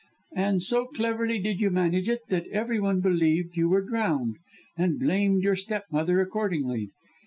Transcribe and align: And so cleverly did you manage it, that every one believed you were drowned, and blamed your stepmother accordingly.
And 0.35 0.63
so 0.63 0.85
cleverly 0.87 1.37
did 1.37 1.61
you 1.61 1.69
manage 1.69 2.09
it, 2.09 2.21
that 2.29 2.47
every 2.47 2.79
one 2.79 3.01
believed 3.01 3.55
you 3.55 3.69
were 3.69 3.87
drowned, 3.87 4.37
and 4.75 4.99
blamed 4.99 5.43
your 5.43 5.55
stepmother 5.55 6.19
accordingly. 6.19 6.89